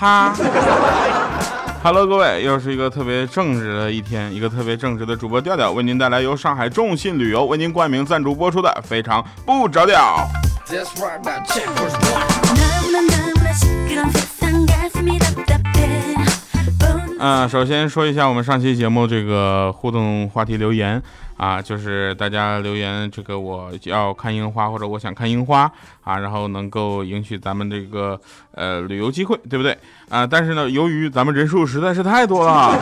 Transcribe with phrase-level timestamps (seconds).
[0.00, 0.32] 哈。
[1.82, 10.26] Hello，各位，又是一个特别正直的一天，一个特别正直的主播调调为您带来由上海众信旅游为您冠名赞助播出的非常不着调。
[17.18, 21.02] 嗯，首先说一下我们上期节目这个互动话题留言
[21.40, 25.62] 啊，就是大家留言这个我要看樱花或者我想看樱花
[26.04, 28.20] 啊，然后能够赢取咱们这个
[28.52, 29.74] 呃旅游机会，对不对
[30.10, 30.26] 啊？
[30.26, 32.76] 但是呢，由于咱们人数实在是太多了。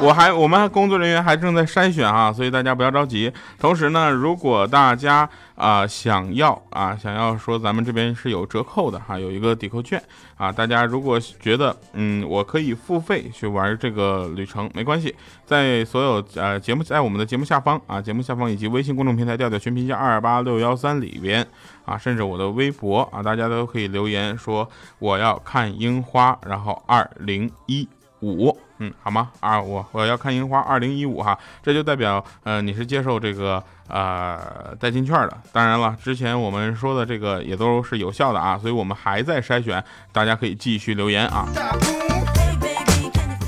[0.00, 3.30] 我还我们工作人员还正在筛选啊，所以大家不要着急。
[3.58, 10.00] 同时呢，如果大家啊想要啊想要说咱们这边是有折扣的哈，有一个抵扣券
[10.36, 15.12] 啊，大家如果觉得嗯我可以付费去玩这个旅程，没关系，
[15.44, 21.44] 在所有呃节目在我们的节目下方啊，节目下方以及微信公众平台调调全拼加二八六幺三里边
[21.84, 24.68] 啊，甚至我的微博啊，大家都可以留言说
[25.00, 27.86] 我要看樱花，然后二零一
[28.20, 28.56] 五。
[28.78, 29.30] 嗯，好吗？
[29.40, 35.36] 啊，我我要看樱花，二零一五哈，这就代表呃你是接受这个呃代金券的。
[35.52, 41.46] 当然了，之前我们说的这个也都是有效的啊，所以我们还在筛选，大家可以继续留言啊。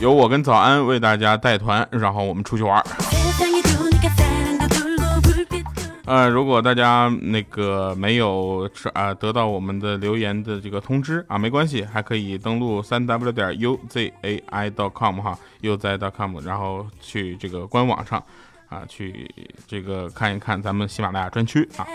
[0.00, 2.82] 由我跟早安为大家带团，然后我们出去玩。
[6.10, 14.68] 呃，如果大家那个没有啊得到我们的留言的这个通知啊，没关系，还可以登录三 w 点 U Z A I.
[14.72, 18.20] dot com 哈，uzai.com，然后去这个官网上
[18.68, 19.30] 啊，去
[19.68, 21.86] 这个看一看咱们喜马拉雅专区啊。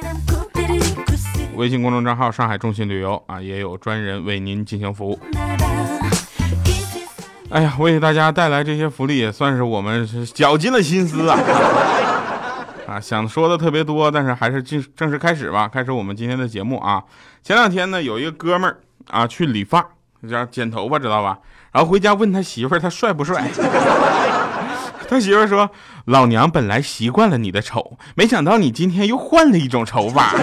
[1.55, 5.19] 微信公众账号上海众信旅游啊，也有专人为您进行服务。
[7.49, 11.37] 哎呀，为大家带来这些福利，也算是我们绞尽了心思啊。
[12.99, 15.67] 想说的特别多，但是还是正正式开始吧。
[15.67, 17.03] 开始我们今天的节目啊。
[17.43, 18.79] 前两天呢，有一个哥们儿
[19.09, 19.85] 啊去理发，
[20.29, 21.37] 叫剪头发，知道吧？
[21.71, 23.49] 然后回家问他媳妇儿，他帅不帅？
[25.07, 25.69] 他媳妇儿说
[26.05, 30.33] ：“老娘本来习惯了你的丑，没想到你今天又换了一种丑法。”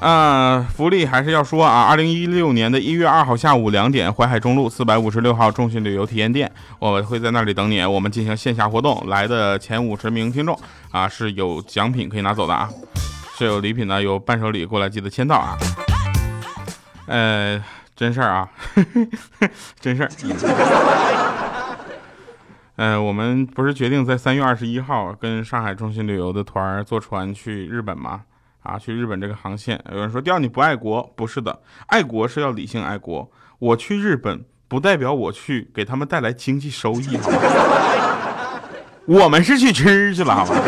[0.00, 1.82] 啊，福利还是要说啊！
[1.82, 7.84] 二零一六年的一月二号下午两点，淮海中路四百五十六号中信旅游体验店，我会在那里等你。
[7.84, 10.56] 我们进行线下活动，来的前五十名听众
[10.92, 12.70] 啊是有奖品可以拿走的啊，
[13.36, 15.56] 是有礼品的，有伴手礼过来记得签到啊。
[17.06, 17.60] 呃，
[17.96, 18.48] 真事儿啊，
[19.80, 20.10] 真事儿。
[22.76, 28.20] 嗯，我们不是决定在三月二十一号跟上海中信旅游的团坐船去日本吗？
[28.68, 33.30] 啊，去日本这个航线，有人说调你不爱国，不是的，爱国是要理性爱国。
[33.58, 37.18] 我去日本不代表我去给他们带来经济收益，
[39.06, 40.60] 我们是去吃去了，好吗？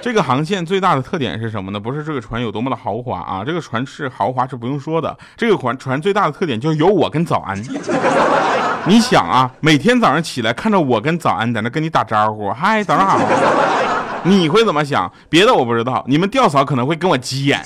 [0.00, 1.80] 这个航线最大的特点是什么呢？
[1.80, 5.16] 不是这个船有多么的豪华啊，这个船是豪华是不用说的。
[5.36, 7.56] 这个船船最大的特点就是有我跟早安。
[8.86, 13.18] 你想啊，每天早上起来看着我跟早安在那跟你打招呼，嗨，早上好。
[14.24, 15.10] 你会怎么想？
[15.28, 17.64] 别的我不知道，你们吊嫂可能会跟我急眼。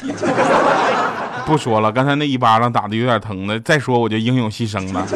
[1.44, 5.06] 不说了，刚才那一巴掌打的有点疼的，再说我就英勇牺牲了。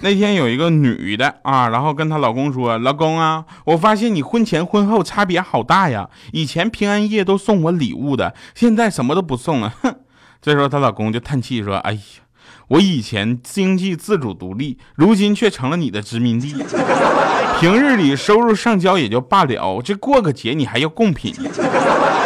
[0.00, 9.94] 那天有一个女的啊，然后跟她老公说：“老公啊，我发现你婚前婚后差别好大呀，以前平安夜都送我礼物的，现在什么都不送了。”哼，
[10.40, 12.00] 这时候她老公就叹气说：“哎呀。”
[12.68, 16.54] 我以前经济自主独立，如今却成了你的殖民地。
[17.60, 21.32] 平日里收入上交也就罢了，这过个节你还要贡品，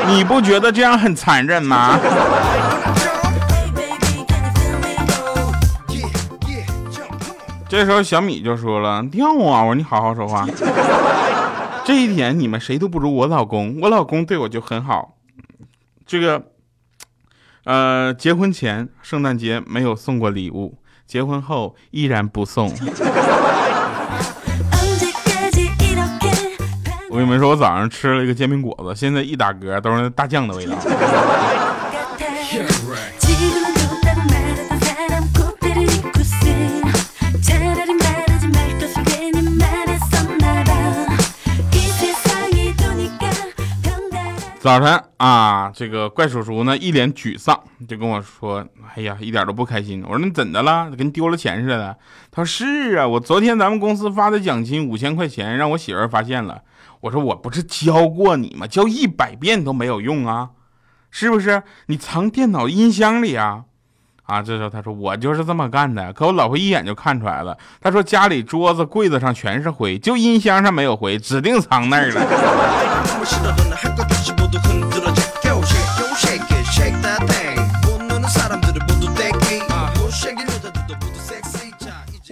[0.06, 1.98] 你不觉得这样很残忍吗？
[7.68, 9.60] 这时候小米就说了：“掉啊！
[9.62, 10.46] 我说你好好说话。
[11.84, 15.16] 这一点你们谁都不如我老公，我老公对我就很好。
[16.06, 16.42] 这个。”
[17.66, 22.72] 呃，结婚前圣诞节没有送过礼物，结婚后依然不送。
[27.10, 30.76] 我跟你们说，我早上吃了一个煎饼果子，现在一打嗝都是大酱的味道。
[44.66, 48.66] 早晨啊，这个怪叔叔呢一脸沮丧，就跟我说
[48.96, 50.90] ：“哎呀，一点都不开心。”我说：“你怎的了？
[50.98, 51.96] 跟丢了钱似的。”
[52.32, 56.62] 他说：“是啊，我昨天咱们公司发的奖金五千块钱，让我媳妇发现了。”
[57.02, 58.66] 我说：“我不是教过你吗？
[58.66, 60.50] 教一百遍都没有用啊，
[61.12, 61.62] 是不是？
[61.86, 63.66] 你藏电脑音箱里啊？”
[64.26, 67.56] 啊，这时候他说我就是这么干的，可我老婆一眼就看出来了。
[67.80, 72.20] 他说家里桌子柜子上全是灰，就音箱上没有灰，指定藏那儿了。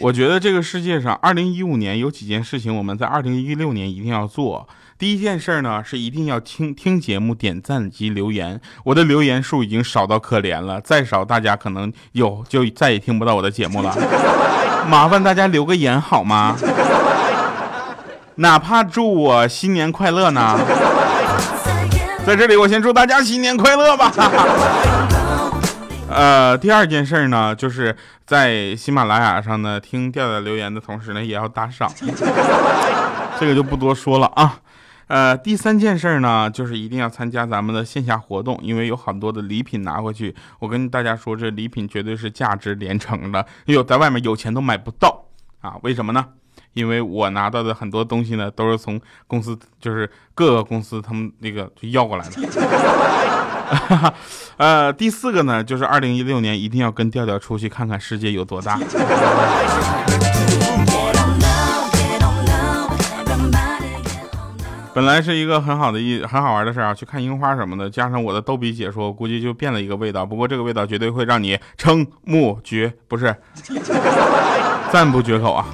[0.01, 4.69] 我觉得这个世界上，二零一五年有几件事情我们在二零一六年一定要做。
[4.99, 8.61] 第一件事呢，是一定要听听节目、点赞及留言。
[8.85, 13.97] 我的留言数已经少到可怜了，再少大家可能有就再也听不到我的节目了。
[14.87, 16.55] 麻烦大家留个言好吗？
[18.37, 20.59] 哪怕祝我新年快乐呢？
[22.25, 24.11] 在这里，我先祝大家新年快乐吧。
[26.09, 27.95] 呃，第二件事呢，就是
[28.25, 31.91] 在喜马拉雅上呢听调调留言的同时呢，也要打赏。
[33.39, 34.59] 这个就不多说了啊。
[35.09, 40.35] 呃，第三件事呢，就是一定要参加咱们的线下活动，因为有很多的礼品拿回去。
[40.61, 45.27] 我跟大家说，这礼品绝对是价值连城的，有在外面有钱都买不到
[45.61, 45.75] 啊！
[45.83, 46.25] 为什么呢？
[46.75, 54.15] 因为我拿到的很多东西呢，都是从公司，就是各个公司他们那个就要过来的。
[54.59, 58.79] 呃，第四个呢，就是二零一六年一定要跟调调出去看看世界有多大。
[64.93, 70.25] 本来是一个很好的一很好玩的事啊，去看樱花什么的，加上我的逗比解说，估计就变了一个味道。
[70.25, 73.35] 不过这个味道绝对会让你瞠目绝，不 是
[74.93, 75.67] 赞不绝口啊！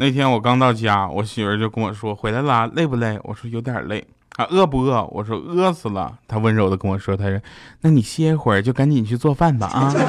[0.00, 4.06] 那天我刚到家，我媳妇就跟我说：“回来啦，累不累？”我说：“有点累。”
[4.38, 5.04] 啊，饿不饿？
[5.10, 7.40] 我说：“饿死了。”她温柔的跟我说：“她说，
[7.80, 9.92] 那你歇一会儿，就赶紧去做饭吧。”啊。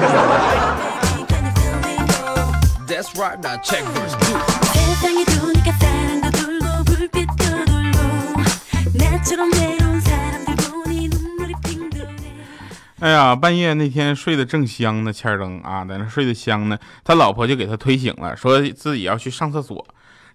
[13.00, 19.84] 哎呀，半夜那天睡得正香呢，欠灯啊，在那睡得香呢，他老婆就给他推醒了，说自己要去上厕所。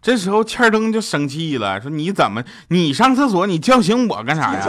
[0.01, 4.67] 这时候欠灯就生气了，说你怎么你上厕所，你叫醒我干啥呀？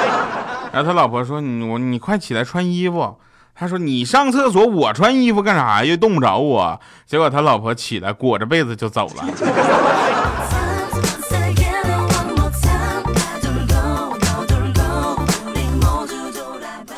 [0.72, 3.16] 然后他老婆说你我你快起来穿衣服。
[3.58, 5.84] 他说：“你上厕所，我穿衣服干啥呀？
[5.86, 6.78] 又冻不着我。”
[7.08, 9.24] 结果他老婆起来裹着被子就走了。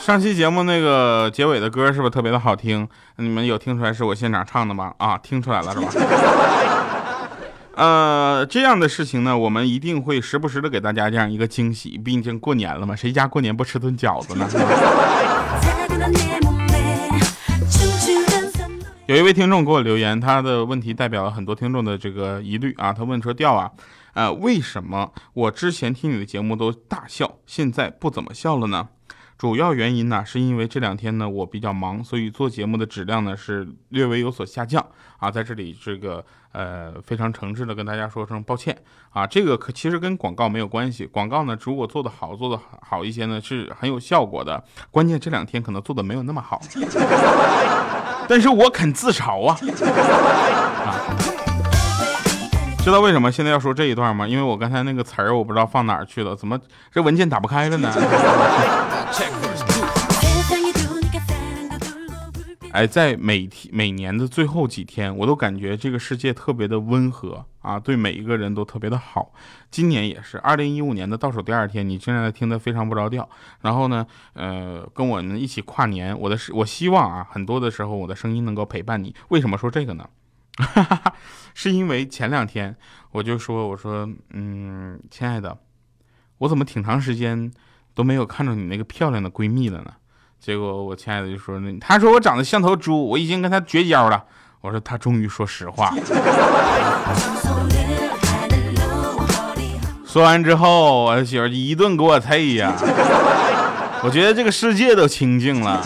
[0.08, 2.88] 上期节目那个结尾的歌是不是特别的好听？
[3.16, 4.94] 你们有听出来是我现场唱的吗？
[4.96, 5.88] 啊，听出来了是吧？
[7.75, 11.99] 呃，这样的事情呢，我们一定会时不时的给大家这样一个惊喜。
[11.99, 14.49] 毕竟过年了嘛，谁家过年不吃顿饺子呢？
[19.05, 22.94] 有一位听众给我留言，他的问题代表了很多听众的这个疑虑啊。
[22.94, 23.70] 他问说：“调啊，
[24.14, 28.88] 呃，为什么我之前听你的节目都大笑，现在不怎么笑了呢？”
[29.38, 34.85] 主要原因呢，是因为这两天呢我比较忙，所以做节目的质量呢是略微有所下降
[35.19, 35.31] 啊。
[35.31, 38.76] 在这里，这个呃非常诚挚的跟大家说声抱歉
[39.11, 39.25] 啊。
[39.25, 44.64] 这个可其实跟广告没有关系，广告呢如果做的好，做的好一些呢是很有效果的。
[44.90, 46.61] 关键这两天可能做的没有那么好，
[48.29, 49.56] 但是我肯自嘲啊。
[52.88, 54.27] 知道为什么现在要说这一段吗？
[54.27, 56.58] 因为我刚才那个词儿我不知道放哪儿去了，怎么
[56.91, 57.93] 这文件打不开了呢？
[62.72, 69.34] 哎，在每天每年的最后几天，我都感觉这个世界特别的温和啊，对每一个人都特别的好。
[69.70, 73.29] 今年也是二零一五年的倒数第二天，你现在听得非常不着调。
[73.60, 79.15] 然后呢，呃，跟我们一起跨年，我的我希望啊，很多的时候我的声音能够陪伴你。
[79.29, 80.08] 为什么说这个呢？
[81.55, 82.77] 是因为前两天
[83.12, 85.58] 我就说，我说，嗯，亲爱的，
[86.38, 87.50] 我怎么挺长时间
[87.94, 89.93] 都没有看着你那个漂亮的闺蜜了呢？
[90.38, 94.24] 结果我亲爱的就说，那她说我长得像头猪，我已经跟她绝交了。
[94.60, 95.93] 我说她终于说实话。
[100.06, 102.72] 说完之后，我媳妇一顿给我啐呀，
[104.03, 105.81] 我觉得这个世界都清静了。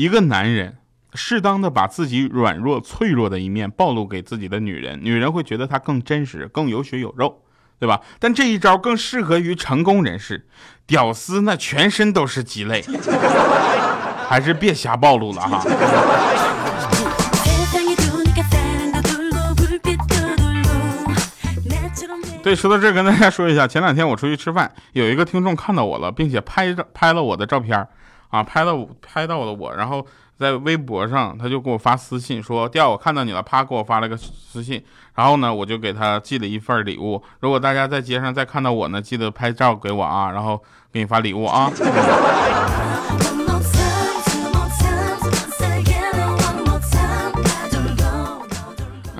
[0.00, 0.78] 一个男人
[1.12, 7.42] 适当的把自己软弱脆弱的一面暴露给自己的女人，女人会觉得他更真实，更有血有肉，
[7.78, 8.00] 对吧？
[8.18, 10.46] 但这一招更适合于成功人士，
[10.86, 12.82] 屌丝那全身都是鸡肋，
[14.26, 15.62] 还是别瞎暴露了哈。
[22.42, 27.86] 对，说到这儿，跟大家说一下，前两天我出去吃饭，有一个听众看到我了，并且拍着拍了我的照片。
[28.30, 30.04] 啊，拍到我拍到了我，然后
[30.38, 34.82] 在微博上，他就给我发私信说：“调，我看到你了。”啪，给我发了个私信。
[35.14, 37.22] 然后呢，我就给他寄了一份礼物。
[37.40, 41.70] 如果大家在街上再看到我呢，记得拍照给我啊，然后给你发礼物啊。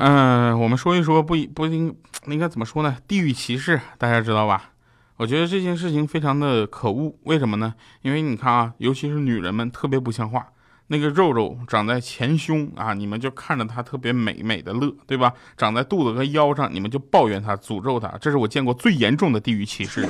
[0.03, 1.95] 嗯，我们说一说不不应
[2.27, 2.97] 应该怎么说呢？
[3.07, 4.71] 地域歧视，大家知道吧？
[5.21, 7.75] 我觉得这件事情非常的可恶，为什么呢？
[8.01, 10.47] 因为你看啊，尤其是女人们特别不像话，
[10.87, 15.35] 那个肉肉长在前胸啊，你们就看着她特别美美的乐，对吧？
[15.59, 20.09] 长在肚子和腰上，你们就抱怨她、诅咒她，这是我见过最严重的地域歧视。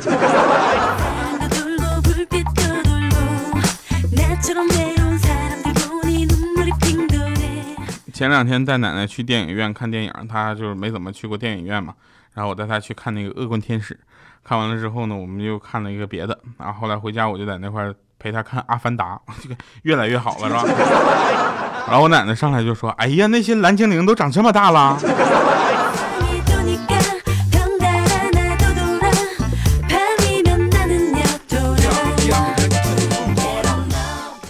[8.12, 11.94] 前两天带奶奶去电影院看电影，她就是没怎么去过电影院嘛，
[12.34, 13.94] 然后我带他去看那个《恶棍天使》。
[14.42, 20.64] 看完了之后呢，我们又看了一个别的，然后后来回家我就在那块陪他看《阿凡达》， 这个越来越好了，是吧？
[21.86, 24.98] 然后我奶奶上来就说：“哎呀，那些蓝精灵都长这么大了。”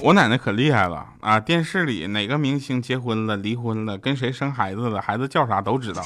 [0.03, 1.39] 我奶奶可厉害了啊！
[1.39, 6.03] 电视里哪个明星结婚了、离婚了、跟谁生孩子了、孩子叫啥都知道。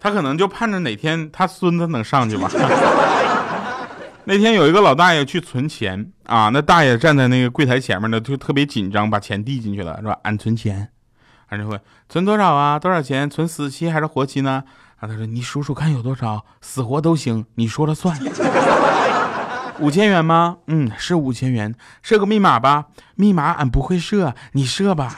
[0.00, 2.50] 他可能就盼着哪天他孙子能上去吧。
[4.24, 10.16] 那天有一个老大爷去存钱啊，那大爷站在那个柜台前面呢，就特别紧张，把钱递进去了，是吧？
[10.22, 10.88] 俺存钱，
[11.48, 11.78] 俺就会
[12.08, 12.78] 存多少啊？
[12.78, 13.28] 多少钱？
[13.28, 14.62] 存死期还是活期呢？
[15.00, 18.16] 啊，他说你数数看有多少，死活都行，你说了算。
[19.80, 20.58] 五千元吗？
[20.66, 21.74] 嗯，是五千元。
[22.02, 22.84] 设个密码吧，
[23.16, 25.16] 密码俺不会设，你设吧。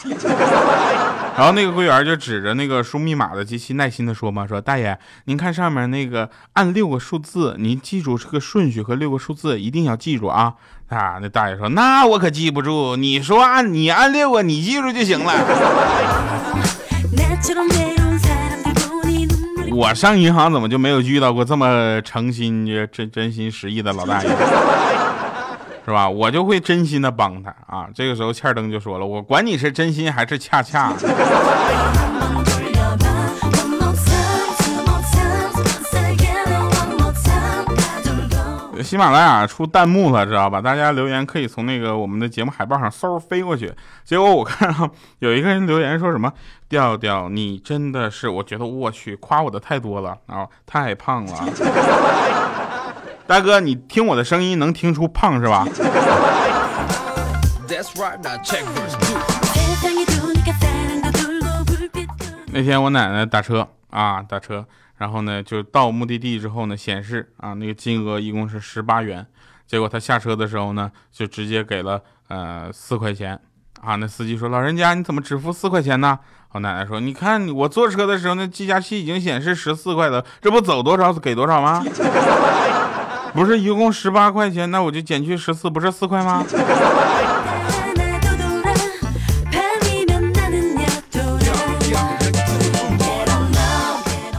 [1.36, 10.54] 然后那个柜员就指着那个输密码的机器，耐心的说嘛：“说大爷，您看上面那个按六个数字，您记住这个顺序和六个数字，一定要记住啊！”
[10.88, 15.32] 啊，那大爷说：“那我可记不住，你说按你按六个，你记住就行了。
[19.74, 24.28] ”我上银行怎么就没有遇到过这么诚心、真真心实意的老大爷？
[25.92, 26.08] 是吧？
[26.08, 27.86] 我就会真心的帮他啊！
[27.94, 30.94] 这个时候，欠灯就说了：“我管你是真心还是恰恰。”
[38.82, 40.62] 喜马拉雅出弹幕了，知道吧？
[40.62, 43.70] 大家留言可以从那个我们的节目海报上嗖飞过去。
[44.02, 46.32] 结果我看到有一个人留言说什么
[46.70, 48.30] ：“调调，你真的是……
[48.30, 51.44] 我觉得我去夸我的太多了啊，太胖了。”
[53.32, 55.66] 大哥，你听我的声音能听出胖是吧？
[62.52, 64.66] 那天我奶奶打车啊，打车，
[64.98, 69.26] 然后呢就到目的地之后呢，显示啊那个金额一共是十八元，
[69.66, 73.40] 结果他下车的时候呢，就直接给了呃四块钱
[73.80, 73.96] 啊。
[73.96, 76.18] 那司机说：“老人家你怎么只付四块钱呢？”
[76.52, 81.82] 我奶奶说：“你看我坐车的时候，那计价器已经显示十四块了，这不走多少给多少吗？”
[83.34, 86.44] 不是一共十八块钱，那我就减去十四，不是四块吗？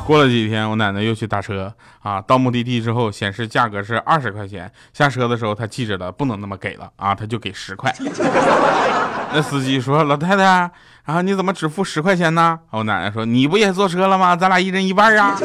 [0.06, 7.92] 过了几天，我奶奶又去打车啊，到目的地之后显示价格是二十块钱，下车的时候她记着了，不能那么给了啊，她就给十块。
[9.34, 10.70] 那司机说：“老太太，
[11.06, 14.36] 啊你怎么只付十块钱呢？”我奶奶说：“你不也坐车了吗？
[14.36, 15.36] 咱俩一人一半啊。”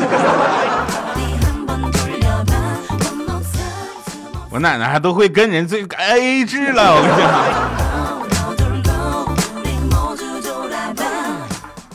[4.58, 8.98] 我奶奶还都会跟人最 A A 制了， 我跟你讲。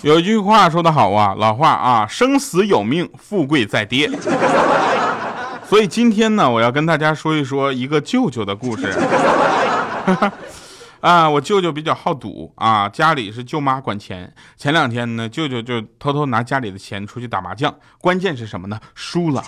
[0.01, 4.10] 有一句话说得好啊，老话啊，生死有命，富贵在爹。
[5.67, 8.89] 所以今天呢，我要跟大家说一说一个舅舅的故事。
[11.01, 14.34] 啊，我舅舅比较好赌啊，家里是舅妈管钱。
[14.55, 18.79] 前两天呢，舅舅就偷偷拿家里的钱出去打麻将，关键是什么呢？
[18.96, 19.43] 输了。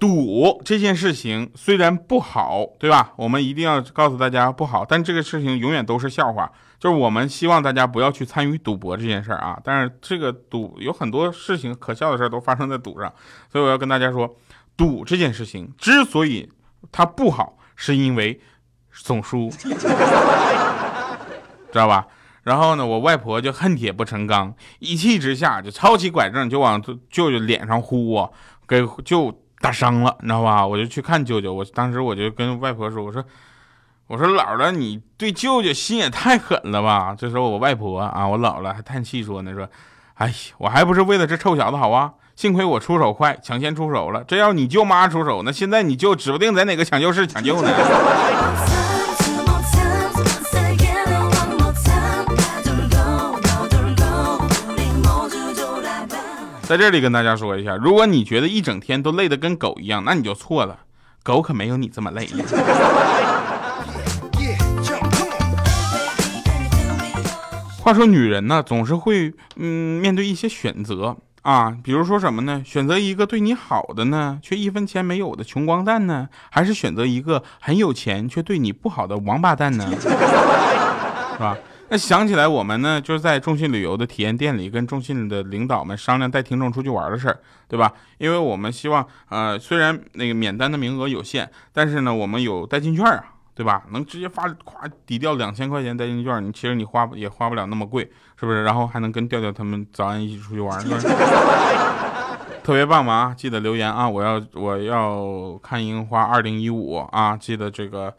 [0.00, 3.12] 赌这件事情虽然不好，对吧？
[3.16, 6.50] 我们一定要告诉大家不好，但这个事情永远都是笑话。
[6.78, 9.60] 就是我们希望大家不要去参与赌博这件事儿啊。
[9.62, 13.12] 但是这个赌有很多事情可笑的事儿都发生在赌上，
[13.52, 14.34] 所以我要跟大家说，
[14.74, 16.50] 赌这件事情之所以
[16.90, 18.40] 它不好，是因为
[18.90, 19.68] 总输，知
[21.74, 22.06] 道吧？
[22.44, 28.30] 然后呢，我外婆就恨铁不成钢，一气之下就抄起拐杖就往舅舅脸上呼啊，
[28.66, 29.38] 给舅。
[29.60, 30.66] 打伤了，你知道吧？
[30.66, 31.52] 我就去看舅舅。
[31.52, 33.22] 我当时我就跟外婆说：“我说，
[34.06, 39.68] 我说姥姥，你对舅舅心也太狠了吧？”这时候我外婆啊，我姥姥还叹气说呢：“说，
[40.14, 42.12] 哎呀，我还不是为了这臭小子好啊！
[42.36, 44.24] 幸亏我出手快，抢先出手了。
[44.24, 47.68] 这要你舅妈出手，那现在你舅指不定在哪个抢救室抢救呢。
[56.70, 60.78] ”在这里跟大家说一下，如果你觉得一整天都累得跟狗一样，那你就错了，
[61.24, 62.28] 狗可没有你这么累。
[67.80, 72.62] 话说，女人呢，总是会嗯面对一些选择啊，比如说什么呢？
[72.64, 79.90] 选择一个对你好的呢，却一分钱没有的穷光蛋呢，还是选择一个很有钱却对你不好的王八蛋呢？
[79.98, 80.08] 是
[81.40, 81.56] 吧？
[81.90, 87.92] 那想起来，我们呢就是在中信旅游的体验店里，跟中信的领导们商量带听众出去玩的事儿，对吧？
[88.18, 93.24] 因为我们希望，呃，虽然那个免单的名额有限，但是呢，我们有代金券啊。
[93.52, 93.82] 对吧？
[93.90, 98.64] 能直接发，咵抵掉两千块钱代金券，你其实你花也花不了那么贵，是不是？
[98.64, 100.82] 然后还能跟调调他们早安一起出去玩，
[102.64, 103.34] 特别棒嘛！
[103.36, 104.08] 记得留言啊！
[104.08, 107.36] 我要我要看樱花二零一五啊！
[107.36, 108.14] 记得这个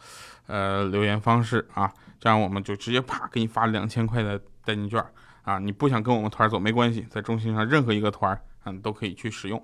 [0.52, 1.90] 呃留言方式啊，
[2.20, 5.02] 这样我们就直接啪给你发两千块的代金券
[5.44, 5.58] 啊！
[5.58, 9.64] 你不想跟我们团走没关系，在中信上任何一个团嗯都可以去使用。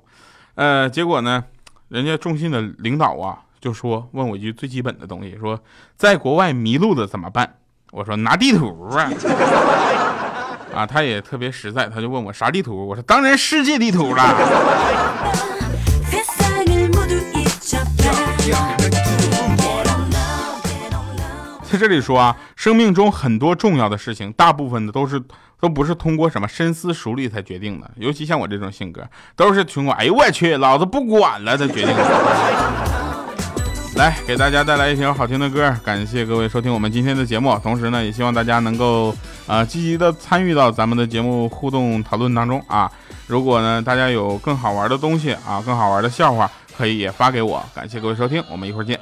[0.56, 1.44] 呃，结果呢，
[1.90, 3.44] 人家中信的领导啊。
[3.60, 5.60] 就说问我一句最基本的东西，说
[5.96, 7.56] 在国外迷路了怎么办？
[7.92, 9.12] 我说拿地图啊！
[10.74, 12.88] 啊，他也特别实在，他就问我啥地图？
[12.88, 14.24] 我说当然世界地图了。
[21.78, 25.22] 这里说啊，生命中很多重要的事情，大部分的都是
[25.60, 31.98] 都不是通过什么深思熟虑才决定的，尤其像我这种性格，都是通过哎呦我去，老子不管了才决定的。
[33.96, 39.12] 来给大家带来一首好听的歌，感谢各位收听我们今天的节目，同时呢，也希望大家能够
[39.48, 42.92] 呃积极的参与到咱们的节目互动讨论当中啊。
[43.26, 47.66] 如果呢大家有更好玩的东西啊，更好玩的笑话，可以也发给我。
[47.74, 49.00] 感谢各位收听，我们一会儿见。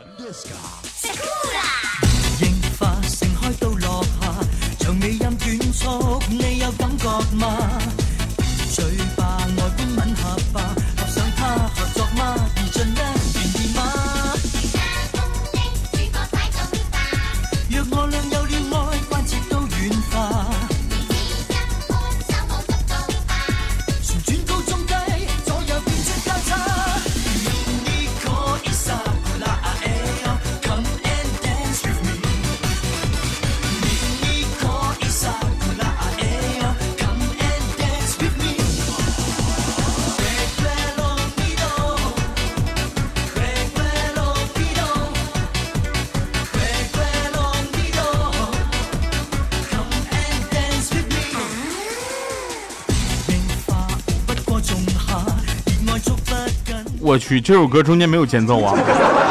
[57.05, 58.73] 我去，这首歌中间没有间奏啊，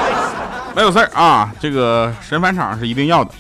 [0.76, 3.32] 没有事儿啊，这个神返场是一定要的。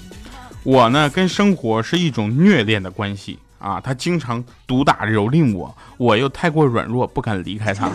[0.64, 7.88] 我呢，跟生活是一种虐恋的关系啊，他经常毒打蹂躏我，我又太过软弱，不敢离开他。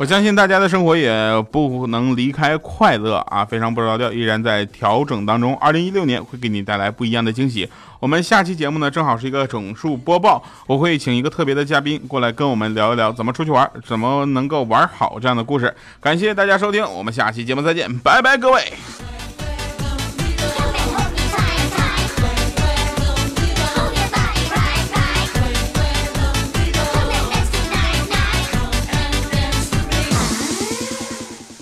[0.00, 1.12] 我相信大家的生活也
[1.52, 5.54] 不能离开快乐啊，非常不着调，依然在调整当中。
[5.58, 7.68] 二零一六年会给你带来不一样的惊喜。
[7.98, 15.70] 我们下期节目呢，正好是一个整数播报，我会请一个特别的嘉宾过来跟我们聊一聊怎么出去玩，怎么能够玩好这样的故事。
[16.00, 18.72] 感谢大家收听，我们下期节目再见，拜拜，各位。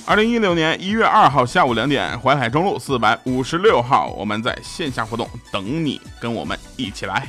[0.08, 7.28] 二零一六年一月二号下午两点，淮海中路四百五十六号，我们在线下活动等你，跟我们一起来。